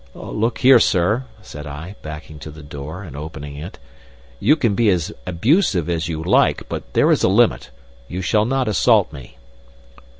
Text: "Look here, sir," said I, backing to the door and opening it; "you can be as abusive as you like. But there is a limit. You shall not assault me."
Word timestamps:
"Look 0.15 0.57
here, 0.57 0.79
sir," 0.79 1.25
said 1.43 1.67
I, 1.67 1.95
backing 2.01 2.39
to 2.39 2.49
the 2.49 2.63
door 2.63 3.03
and 3.03 3.15
opening 3.15 3.55
it; 3.55 3.77
"you 4.39 4.55
can 4.55 4.73
be 4.73 4.89
as 4.89 5.13
abusive 5.27 5.91
as 5.91 6.07
you 6.07 6.23
like. 6.23 6.67
But 6.67 6.93
there 6.93 7.11
is 7.11 7.21
a 7.21 7.29
limit. 7.29 7.69
You 8.07 8.23
shall 8.23 8.45
not 8.45 8.67
assault 8.67 9.13
me." 9.13 9.37